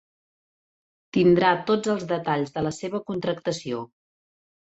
[1.17, 3.83] Tindrà tots els detalls de la seva contractació.